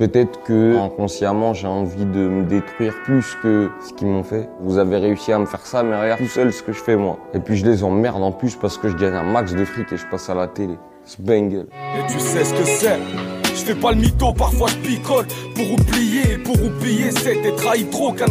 [0.00, 4.48] Peut-être que inconsciemment j'ai envie de me détruire plus que ce qu'ils m'ont fait.
[4.58, 6.96] Vous avez réussi à me faire ça, mais regarde tout seul ce que je fais
[6.96, 7.18] moi.
[7.34, 9.92] Et puis je les emmerde en plus parce que je gagne un max de fric
[9.92, 10.78] et je passe à la télé.
[11.04, 11.66] C'est bangle.
[11.98, 12.98] Et tu sais ce que c'est
[13.44, 18.12] je fais pas le mytho, parfois je picole Pour oublier, pour oublier C'était trahi trop
[18.12, 18.26] qu'un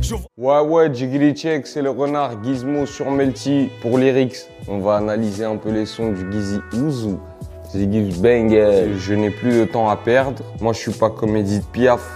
[0.00, 0.14] je...
[0.36, 4.38] Ouais ouais, Jiggly Check, c'est le renard Gizmo sur Melty pour lyrics.
[4.66, 7.20] On va analyser un peu les sons du Gizzy Ouzou.
[7.74, 8.50] Bang,
[8.98, 10.42] je n'ai plus de temps à perdre.
[10.60, 12.06] Moi je suis pas comme Edith Piaf.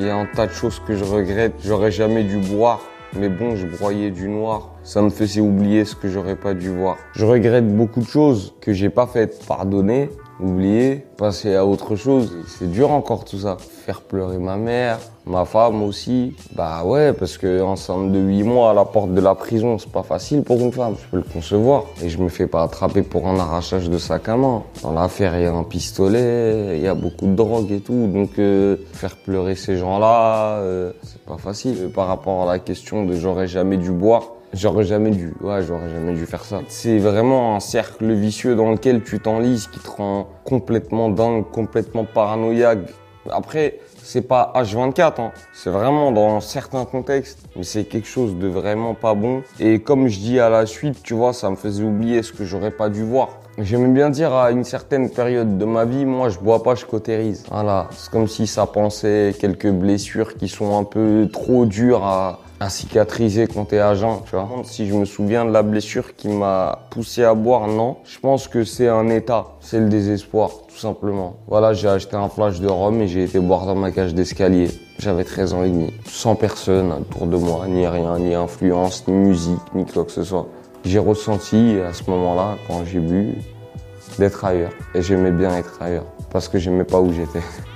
[0.00, 1.54] Il y a un tas de choses que je regrette.
[1.64, 2.80] J'aurais jamais dû boire.
[3.14, 4.72] Mais bon, je broyais du noir.
[4.82, 6.96] Ça me faisait oublier ce que j'aurais pas dû voir.
[7.12, 9.46] Je regrette beaucoup de choses que j'ai pas faites.
[9.46, 12.32] Pardonner, oublier, passer à autre chose.
[12.46, 13.56] C'est dur encore tout ça.
[13.58, 16.34] Faire pleurer ma mère, ma femme aussi.
[16.54, 19.90] Bah ouais, parce que enceinte de 8 mois à la porte de la prison, c'est
[19.90, 21.84] pas facile pour une femme, je peux le concevoir.
[22.02, 24.62] Et je me fais pas attraper pour un arrachage de sac à main.
[24.82, 28.06] Dans l'affaire, il y a un pistolet, il y a beaucoup de drogue et tout.
[28.08, 31.90] Donc euh, faire pleurer ces gens-là, euh, c'est pas facile.
[31.94, 35.90] Par rapport à la question de j'aurais jamais dû boire, J'aurais jamais dû, ouais, j'aurais
[35.90, 36.60] jamais dû faire ça.
[36.68, 42.04] C'est vraiment un cercle vicieux dans lequel tu t'enlises qui te rend complètement dingue, complètement
[42.04, 42.88] paranoïaque.
[43.30, 45.32] Après, c'est pas H24, hein.
[45.52, 49.42] c'est vraiment dans certains contextes, mais c'est quelque chose de vraiment pas bon.
[49.58, 52.44] Et comme je dis à la suite, tu vois, ça me faisait oublier ce que
[52.44, 53.40] j'aurais pas dû voir.
[53.58, 56.84] J'aime bien dire à une certaine période de ma vie, moi je bois pas, je
[56.84, 57.44] cautérise.
[57.50, 62.40] Voilà, c'est comme si ça pensait quelques blessures qui sont un peu trop dures à,
[62.60, 64.48] à cicatriser quand t'es agent, tu vois.
[64.64, 67.98] Si je me souviens de la blessure qui m'a poussé à boire, non.
[68.04, 71.36] Je pense que c'est un état, c'est le désespoir, tout simplement.
[71.48, 74.70] Voilà, j'ai acheté un flash de rhum et j'ai été boire dans ma cage d'escalier.
[74.98, 75.92] J'avais 13 ans et demi.
[76.06, 80.22] Sans personne autour de moi, ni rien, ni influence, ni musique, ni quoi que ce
[80.22, 80.46] soit.
[80.84, 83.34] J'ai ressenti à ce moment-là, quand j'ai bu,
[84.18, 84.72] d'être ailleurs.
[84.94, 87.42] Et j'aimais bien être ailleurs, parce que j'aimais pas où j'étais.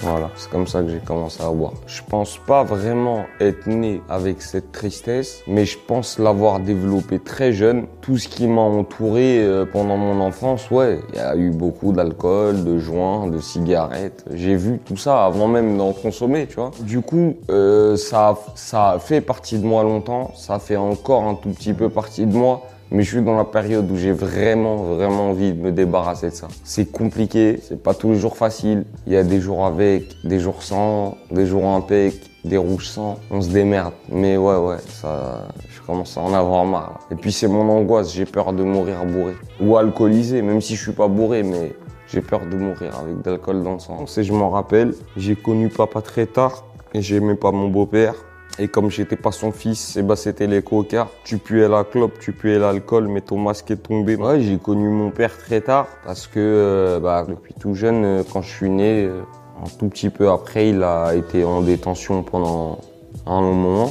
[0.00, 1.72] Voilà, c'est comme ça que j'ai commencé à boire.
[1.86, 7.52] Je pense pas vraiment être né avec cette tristesse, mais je pense l'avoir développé très
[7.52, 7.86] jeune.
[8.02, 11.92] Tout ce qui m'a entouré euh, pendant mon enfance, ouais, il y a eu beaucoup
[11.92, 14.24] d'alcool, de joints, de cigarettes.
[14.32, 16.70] J'ai vu tout ça avant même d'en consommer, tu vois.
[16.80, 21.50] Du coup, euh, ça, ça fait partie de moi longtemps, ça fait encore un tout
[21.50, 22.62] petit peu partie de moi.
[22.90, 26.34] Mais je suis dans la période où j'ai vraiment, vraiment envie de me débarrasser de
[26.34, 26.48] ça.
[26.62, 28.84] C'est compliqué, c'est pas tous les jours facile.
[29.06, 32.14] Il y a des jours avec, des jours sans, des jours impec,
[32.44, 33.18] des rouges sans.
[33.30, 33.92] On se démerde.
[34.08, 37.00] Mais ouais, ouais, ça, je commence à en avoir marre.
[37.10, 39.34] Et puis c'est mon angoisse, j'ai peur de mourir bourré.
[39.60, 41.74] Ou alcoolisé, même si je suis pas bourré, mais
[42.08, 44.04] j'ai peur de mourir avec de l'alcool dans le sang.
[44.16, 46.64] Et je m'en rappelle, j'ai connu papa très tard
[46.94, 48.14] et j'aimais pas mon beau-père.
[48.58, 51.10] Et comme j'étais pas son fils, eh ben c'était les cocards.
[51.24, 54.16] Tu puais la clope, tu puais l'alcool, mais ton masque est tombé.
[54.16, 58.22] Ouais, j'ai connu mon père très tard parce que euh, bah, depuis tout jeune, euh,
[58.32, 59.20] quand je suis né, euh,
[59.62, 62.78] un tout petit peu après, il a été en détention pendant
[63.26, 63.90] un long moment.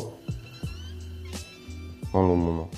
[2.15, 2.69] Un long moment.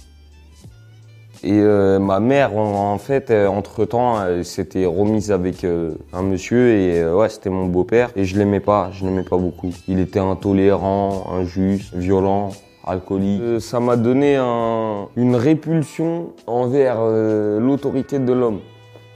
[1.48, 6.72] Et euh, ma mère, en fait, euh, entre-temps, elle s'était remise avec euh, un monsieur
[6.72, 8.10] et ouais, c'était mon beau-père.
[8.18, 9.72] Et je l'aimais pas, je l'aimais pas beaucoup.
[9.88, 12.50] Il était intolérant, injuste, violent
[12.86, 13.62] alcoolique.
[13.62, 18.60] ça m'a donné une répulsion envers l'autorité de l'homme.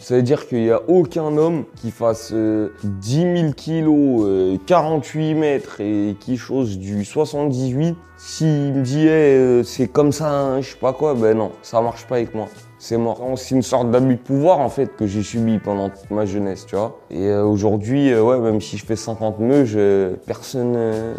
[0.02, 5.80] Ça veut dire qu'il n'y a aucun homme qui fasse 10 000 kilos, 48 mètres
[5.80, 7.96] et qui chose du 78.
[8.18, 11.82] S'il me dit euh, c'est comme ça, hein, je sais pas quoi, ben non, ça
[11.82, 12.48] marche pas avec moi.
[12.80, 13.20] C'est mort.
[13.36, 16.66] C'est une sorte d'abus de pouvoir en fait que j'ai subi pendant toute ma jeunesse,
[16.68, 17.00] tu vois.
[17.12, 20.16] Et euh, aujourd'hui, euh, ouais, même si je fais 50 nœuds, je...
[20.26, 21.16] personne me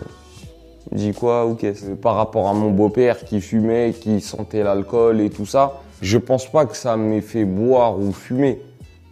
[0.91, 1.67] dit quoi, ok.
[2.01, 6.51] Par rapport à mon beau-père qui fumait, qui sentait l'alcool et tout ça, je pense
[6.51, 8.61] pas que ça m'ait fait boire ou fumer.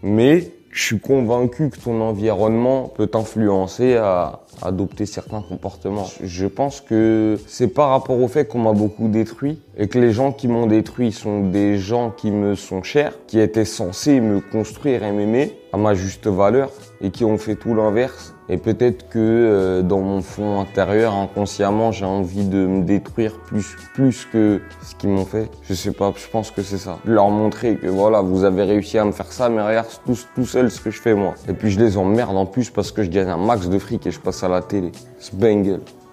[0.02, 6.08] Mais je suis convaincu que ton environnement peut t'influencer à adopter certains comportements.
[6.22, 10.12] Je pense que c'est par rapport au fait qu'on m'a beaucoup détruit et que les
[10.12, 14.40] gens qui m'ont détruit sont des gens qui me sont chers, qui étaient censés me
[14.40, 16.70] construire et m'aimer à ma juste valeur
[17.00, 18.34] et qui ont fait tout l'inverse.
[18.48, 23.76] Et peut-être que euh, dans mon fond intérieur, inconsciemment, j'ai envie de me détruire plus,
[23.94, 25.48] plus que ce qu'ils m'ont fait.
[25.62, 26.98] Je sais pas, je pense que c'est ça.
[27.04, 30.46] Leur montrer que voilà, vous avez réussi à me faire ça, mais regarde tout, tout
[30.46, 31.34] seul ce que je fais moi.
[31.48, 34.04] Et puis je les emmerde en plus parce que je gagne un max de fric
[34.06, 34.90] et je passe à la télé.
[35.18, 35.38] C'est.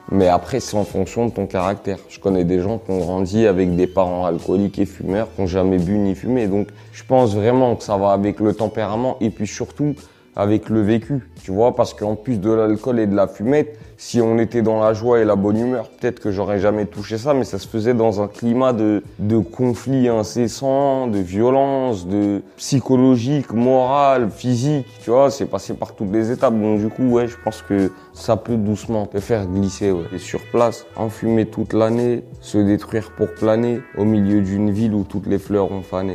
[0.09, 1.99] Mais après, c'est en fonction de ton caractère.
[2.07, 5.47] Je connais des gens qui ont grandi avec des parents alcooliques et fumeurs, qui n'ont
[5.47, 6.47] jamais bu ni fumé.
[6.47, 9.95] Donc, je pense vraiment que ça va avec le tempérament et puis surtout
[10.37, 14.21] avec le vécu, tu vois, parce qu'en plus de l'alcool et de la fumette, si
[14.21, 17.33] on était dans la joie et la bonne humeur, peut-être que j'aurais jamais touché ça,
[17.33, 23.51] mais ça se faisait dans un climat de, de conflit incessant, de violence, de psychologique,
[23.51, 26.53] moral, physique, tu vois, c'est passé par toutes les étapes.
[26.53, 30.05] Donc du coup, ouais, je pense que ça peut doucement te faire glisser, ouais.
[30.13, 35.03] Et sur place, enfumer toute l'année, se détruire pour planer, au milieu d'une ville où
[35.03, 36.13] toutes les fleurs ont fané.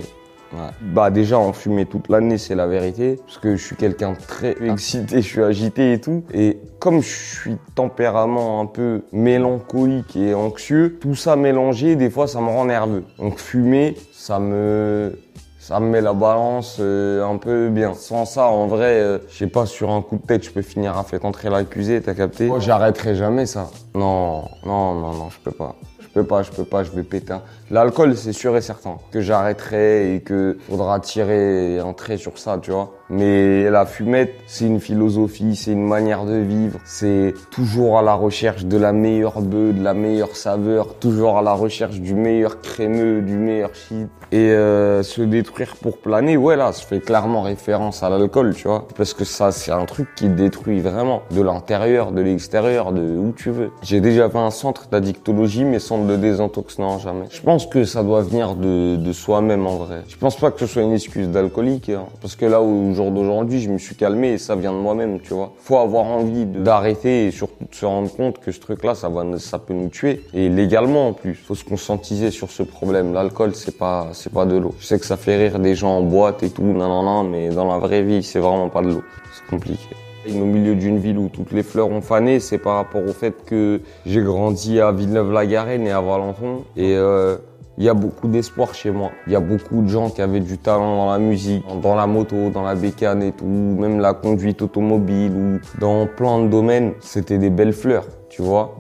[0.81, 4.19] Bah déjà en fumer toute l'année c'est la vérité parce que je suis quelqu'un de
[4.19, 10.16] très excité, je suis agité et tout et comme je suis tempérament un peu mélancolique
[10.16, 13.04] et anxieux, tout ça mélangé des fois ça me rend nerveux.
[13.19, 15.19] Donc fumer ça me
[15.62, 17.94] ça me met la balance euh, un peu bien.
[17.94, 20.60] Sans ça, en vrai, euh, je sais pas, sur un coup de tête, je peux
[20.60, 23.70] finir à faire entrer l'accusé, t'as capté Moi, j'arrêterai jamais ça.
[23.94, 25.76] Non, non, non, non, je peux pas.
[26.14, 27.37] Je peux pas, je peux pas, je vais péter.
[27.70, 32.59] L'alcool, c'est sûr et certain que j'arrêterai et que faudra tirer un trait sur ça,
[32.61, 32.93] tu vois.
[33.12, 36.79] Mais la fumette, c'est une philosophie, c'est une manière de vivre.
[36.85, 41.43] C'est toujours à la recherche de la meilleure bœuf, de la meilleure saveur, toujours à
[41.43, 44.09] la recherche du meilleur crémeux, du meilleur shit.
[44.32, 48.67] Et euh, se détruire pour planer, ouais là, ça fait clairement référence à l'alcool, tu
[48.67, 48.88] vois.
[48.97, 53.35] Parce que ça, c'est un truc qui détruit vraiment de l'intérieur, de l'extérieur, de où
[53.37, 53.73] tu veux.
[53.82, 57.26] J'ai déjà fait un centre d'addictologie, mais centre de désintox, jamais.
[57.31, 60.03] Je pense que ça doit venir de, de soi-même en vrai.
[60.08, 62.05] Je pense pas que ce soit une excuse d'alcoolique, hein.
[62.23, 65.34] parce que là où d'aujourd'hui, je me suis calmé et ça vient de moi-même, tu
[65.34, 65.52] vois.
[65.58, 69.25] Faut avoir envie d'arrêter et surtout de se rendre compte que ce truc-là, ça va,
[69.38, 70.22] ça peut nous tuer.
[70.34, 71.34] Et légalement, en plus.
[71.34, 73.12] Faut se conscientiser sur ce problème.
[73.12, 74.75] L'alcool, c'est pas, c'est pas de l'eau.
[74.78, 77.66] Je sais que ça fait rire des gens en boîte et tout, non, mais dans
[77.66, 79.02] la vraie vie, c'est vraiment pas de l'eau.
[79.34, 79.84] C'est compliqué.
[80.28, 83.44] au milieu d'une ville où toutes les fleurs ont fané, c'est par rapport au fait
[83.44, 86.64] que j'ai grandi à Villeneuve-la-Garenne et à Valenton.
[86.76, 87.37] Et euh,
[87.78, 89.10] il y a beaucoup d'espoir chez moi.
[89.26, 92.06] Il y a beaucoup de gens qui avaient du talent dans la musique, dans la
[92.06, 96.92] moto, dans la bécane et tout, même la conduite automobile ou dans plein de domaines.
[97.00, 98.76] C'était des belles fleurs, tu vois.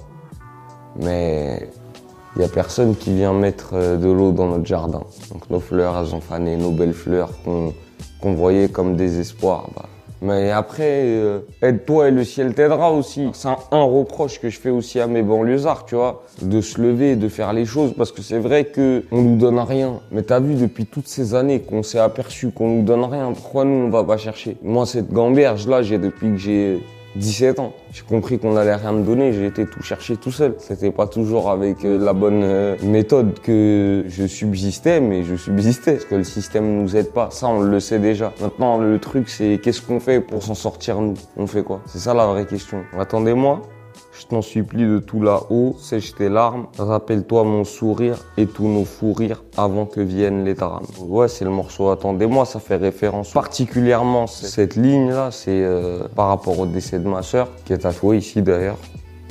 [0.96, 1.70] Mais
[2.36, 5.02] il y a personne qui vient mettre euh, de l'eau dans notre jardin.
[5.32, 9.68] Donc nos fleurs, elles ont fané, nos belles fleurs qu'on voyait comme des espoirs.
[9.74, 9.86] Bah,
[10.22, 13.28] mais après, euh, aide-toi et le ciel t'aidera aussi.
[13.32, 17.16] C'est un, reproche que je fais aussi à mes banlieusards, tu vois, de se lever,
[17.16, 20.00] de faire les choses, parce que c'est vrai que on nous donne rien.
[20.12, 23.64] Mais t'as vu depuis toutes ces années qu'on s'est aperçu qu'on nous donne rien, pourquoi
[23.64, 24.56] nous on va pas chercher?
[24.62, 26.80] Moi, cette gamberge là, j'ai depuis que j'ai
[27.16, 27.72] 17 ans.
[27.92, 30.54] J'ai compris qu'on allait rien me donner, j'ai été tout chercher tout seul.
[30.58, 35.92] C'était pas toujours avec euh, la bonne euh, méthode que je subsistais, mais je subsistais.
[35.92, 37.28] Parce que le système nous aide pas.
[37.30, 38.32] Ça, on le sait déjà.
[38.40, 41.14] Maintenant, le truc, c'est qu'est-ce qu'on fait pour s'en sortir nous?
[41.36, 41.82] On fait quoi?
[41.86, 42.82] C'est ça la vraie question.
[42.98, 43.62] Attendez-moi,
[44.12, 48.84] je t'en supplie de tout là-haut, sèche tes larmes, rappelle-toi mon sourire et tous nos
[48.84, 50.84] fous rires avant que viennent les drames.
[51.00, 56.58] Ouais, c'est le morceau Attendez-moi, ça fait référence particulièrement cette ligne-là, c'est euh, par rapport
[56.58, 58.76] au décès de ma sœur, qui est tatouée ici d'ailleurs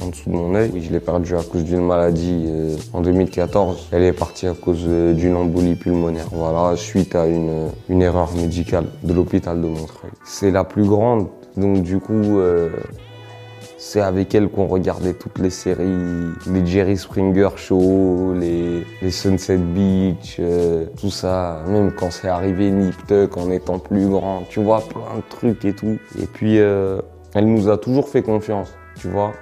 [0.01, 0.71] en dessous de mon œil.
[0.81, 3.89] Je l'ai perdu à cause d'une maladie euh, en 2014.
[3.91, 6.27] Elle est partie à cause euh, d'une embolie pulmonaire.
[6.31, 10.11] Voilà, suite à une erreur médicale de l'hôpital de Montreuil.
[10.25, 12.39] C'est la plus grande, donc du coup,
[13.83, 20.37] c'est avec elle qu'on regardait toutes les séries, les Jerry Springer Show, les, Sunset Beach,
[20.39, 21.63] euh, tout ça.
[21.67, 25.65] Même quand c'est arrivé Nip Tuck en étant plus grand, tu vois, plein de trucs
[25.65, 25.97] et tout.
[26.21, 27.01] Et puis, euh,
[27.33, 29.33] elle nous a toujours fait confiance, tu vois.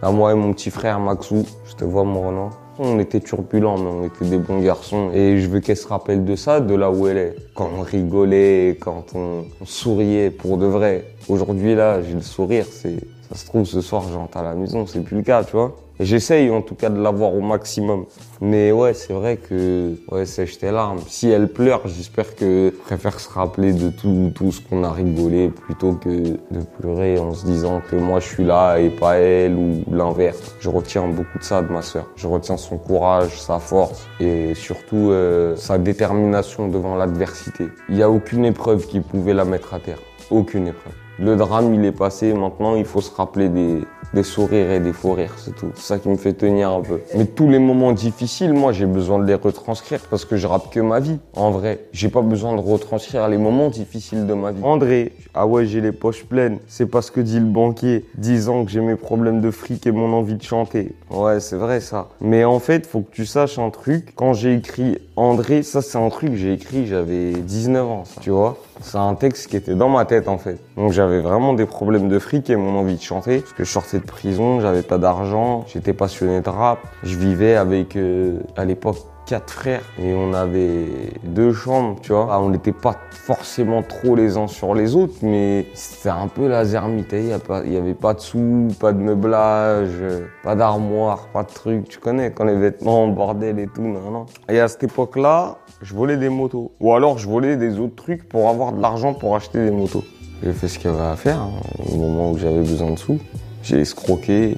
[0.00, 2.50] À moi et mon petit frère Maxou, je te vois mon renom.
[2.78, 5.10] On était turbulents, mais on était des bons garçons.
[5.12, 7.36] Et je veux qu'elle se rappelle de ça, de là où elle est.
[7.54, 11.04] Quand on rigolait, quand on souriait pour de vrai.
[11.28, 14.86] Aujourd'hui, là, j'ai le sourire, c'est ça se trouve, ce soir, j'entre à la maison,
[14.86, 15.76] c'est plus le cas, tu vois.
[16.00, 18.06] J'essaye en tout cas de l'avoir au maximum.
[18.40, 20.98] Mais ouais, c'est vrai que ouais, sèche tes larmes.
[21.06, 25.50] Si elle pleure, j'espère que préfère se rappeler de tout, tout ce qu'on a rigolé
[25.50, 29.54] plutôt que de pleurer en se disant que moi je suis là et pas elle
[29.54, 30.56] ou l'inverse.
[30.58, 32.06] Je retiens beaucoup de ça de ma sœur.
[32.16, 37.68] Je retiens son courage, sa force et surtout euh, sa détermination devant l'adversité.
[37.90, 39.98] Il n'y a aucune épreuve qui pouvait la mettre à terre.
[40.30, 40.94] Aucune épreuve.
[41.20, 42.32] Le drame, il est passé.
[42.32, 45.70] Maintenant, il faut se rappeler des, sourires et des faux rires, c'est tout.
[45.74, 47.00] C'est ça qui me fait tenir un peu.
[47.14, 50.72] Mais tous les moments difficiles, moi, j'ai besoin de les retranscrire parce que je rappe
[50.72, 51.18] que ma vie.
[51.36, 54.62] En vrai, j'ai pas besoin de retranscrire les moments difficiles de ma vie.
[54.62, 56.58] André, ah ouais, j'ai les poches pleines.
[56.68, 60.14] C'est parce que dit le banquier, disant que j'ai mes problèmes de fric et mon
[60.14, 60.94] envie de chanter.
[61.10, 62.08] Ouais, c'est vrai ça.
[62.22, 64.14] Mais en fait, faut que tu saches un truc.
[64.14, 68.30] Quand j'ai écrit André, ça c'est un truc que j'ai écrit, j'avais 19 ans, tu
[68.30, 68.56] vois?
[68.82, 70.58] C'est un texte qui était dans ma tête en fait.
[70.76, 73.70] Donc j'avais vraiment des problèmes de fric et mon envie de chanter parce que je
[73.70, 78.64] sortais de prison, j'avais pas d'argent, j'étais passionné de rap, je vivais avec euh, à
[78.64, 78.96] l'époque
[79.30, 80.88] quatre frères et on avait
[81.22, 82.26] deux chambres, tu vois.
[82.32, 86.48] Ah, on n'était pas forcément trop les uns sur les autres, mais c'était un peu
[86.48, 87.12] la zermite.
[87.12, 90.02] Il n'y avait pas de sous, pas de meublage,
[90.42, 91.88] pas d'armoire, pas de trucs.
[91.88, 94.26] Tu connais quand les vêtements, bordel et tout, non, non.
[94.48, 96.72] Et à cette époque-là, je volais des motos.
[96.80, 100.02] Ou alors je volais des autres trucs pour avoir de l'argent pour acheter des motos.
[100.42, 102.98] J'ai fait ce qu'il y avait à faire hein, au moment où j'avais besoin de
[102.98, 103.20] sous.
[103.62, 104.56] J'ai escroqué,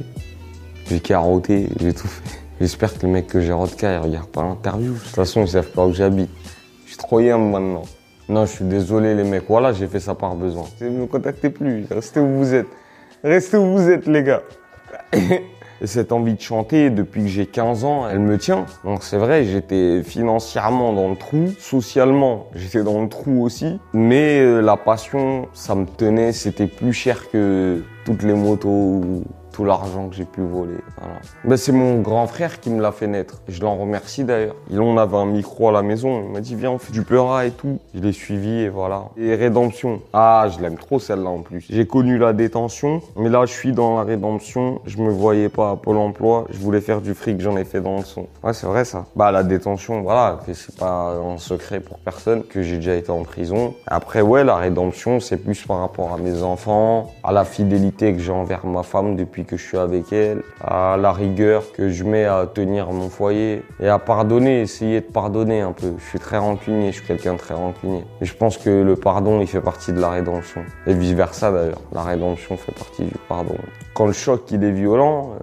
[0.86, 2.41] j'ai carotté, j'ai tout fait.
[2.62, 4.92] J'espère que les mecs que j'ai rodka, ils regardent pas l'interview.
[4.92, 6.30] De toute façon, ils savent pas où j'habite.
[6.84, 7.82] Je suis trop yam maintenant.
[8.28, 9.46] Non, je suis désolé les mecs.
[9.48, 10.66] Voilà, j'ai fait ça par besoin.
[10.80, 11.86] Ne me contactez plus.
[11.90, 12.68] Restez où vous êtes.
[13.24, 14.42] Restez où vous êtes, les gars.
[15.12, 18.66] Et cette envie de chanter, depuis que j'ai 15 ans, elle me tient.
[18.84, 23.80] Donc c'est vrai, j'étais financièrement dans le trou, socialement, j'étais dans le trou aussi.
[23.92, 29.64] Mais euh, la passion, ça me tenait, c'était plus cher que toutes les motos tout
[29.64, 30.78] l'argent que j'ai pu voler.
[30.98, 31.14] Voilà.
[31.44, 33.42] Ben, c'est mon grand frère qui me l'a fait naître.
[33.48, 34.56] Je l'en remercie d'ailleurs.
[34.70, 36.22] Il on avait un micro à la maison.
[36.24, 37.78] Il m'a dit viens on fait du pleura et tout.
[37.94, 39.04] Je l'ai suivi et voilà.
[39.16, 40.00] Et rédemption.
[40.12, 41.66] Ah je l'aime trop celle-là en plus.
[41.70, 44.80] J'ai connu la détention, mais là je suis dans la rédemption.
[44.86, 46.46] Je me voyais pas à Pôle Emploi.
[46.50, 48.26] Je voulais faire du fric, j'en ai fait dans le son.
[48.42, 49.06] Ouais c'est vrai ça.
[49.14, 53.22] Bah la détention, voilà, c'est pas un secret pour personne que j'ai déjà été en
[53.22, 53.74] prison.
[53.86, 58.20] Après ouais la rédemption c'est plus par rapport à mes enfants, à la fidélité que
[58.20, 62.04] j'ai envers ma femme depuis que je suis avec elle, à la rigueur que je
[62.04, 65.92] mets à tenir mon foyer et à pardonner, essayer de pardonner un peu.
[65.98, 68.04] Je suis très rancunier, je suis quelqu'un de très rancunier.
[68.20, 70.62] Et je pense que le pardon, il fait partie de la rédemption.
[70.86, 71.80] Et vice versa d'ailleurs.
[71.92, 73.54] La rédemption fait partie du pardon.
[73.94, 75.36] Quand le choc, il est violent,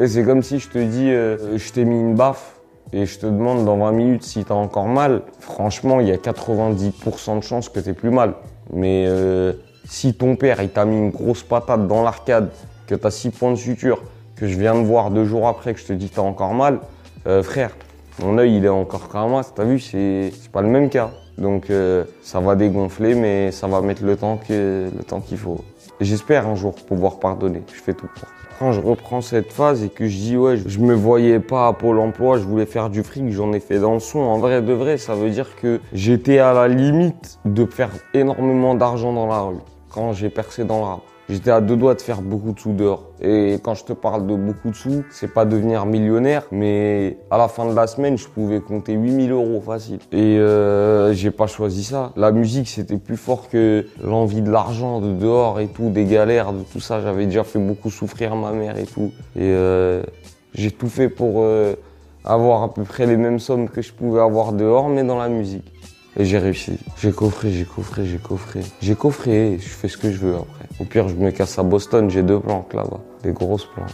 [0.00, 2.60] euh, c'est comme si je te dis, euh, je t'ai mis une baffe
[2.92, 5.22] et je te demande dans 20 minutes si t'as encore mal.
[5.40, 8.34] Franchement, il y a 90% de chances que t'aies plus mal.
[8.72, 9.52] Mais euh,
[9.84, 12.50] si ton père, il t'a mis une grosse patate dans l'arcade
[12.86, 14.02] que tu as 6 points de suture,
[14.36, 16.54] que je viens de voir deux jours après, que je te dis que tu encore
[16.54, 16.80] mal,
[17.26, 17.70] euh, frère,
[18.22, 21.10] mon œil il est encore Tu t'as vu, c'est pas le même cas.
[21.36, 25.38] Donc euh, ça va dégonfler, mais ça va mettre le temps que le temps qu'il
[25.38, 25.64] faut.
[26.00, 27.62] J'espère un jour pouvoir pardonner.
[27.72, 28.28] Je fais tout pour.
[28.60, 31.72] Quand je reprends cette phase et que je dis ouais, je me voyais pas à
[31.72, 34.20] Pôle Emploi, je voulais faire du fric, j'en ai fait dans le son.
[34.20, 38.76] En vrai de vrai, ça veut dire que j'étais à la limite de faire énormément
[38.76, 39.56] d'argent dans la rue
[39.90, 41.00] quand j'ai percé dans le rap.
[41.30, 43.10] J'étais à deux doigts de faire beaucoup de sous dehors.
[43.22, 47.38] Et quand je te parle de beaucoup de sous, c'est pas devenir millionnaire, mais à
[47.38, 50.00] la fin de la semaine, je pouvais compter 8000 euros facile.
[50.12, 52.12] Et euh, j'ai pas choisi ça.
[52.16, 56.52] La musique, c'était plus fort que l'envie de l'argent, de dehors et tout, des galères,
[56.52, 57.00] de tout ça.
[57.00, 59.10] J'avais déjà fait beaucoup souffrir ma mère et tout.
[59.34, 60.02] Et euh,
[60.52, 61.74] j'ai tout fait pour euh,
[62.24, 65.30] avoir à peu près les mêmes sommes que je pouvais avoir dehors, mais dans la
[65.30, 65.73] musique.
[66.16, 66.78] Et j'ai réussi.
[67.00, 68.60] J'ai coffré, j'ai coffré, j'ai coffré.
[68.80, 70.66] J'ai coffré, je fais ce que je veux après.
[70.78, 73.00] Au pire, je me casse à Boston, j'ai deux planques là-bas.
[73.24, 73.88] Des grosses planques.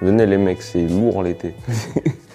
[0.00, 1.54] Venez les mecs, c'est lourd l'été.